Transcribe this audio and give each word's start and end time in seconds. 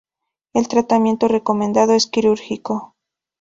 El 0.53 0.67
tratamiento 0.67 1.27
recomendado 1.27 1.93
es 1.93 2.07
quirúrgico. 2.07 2.95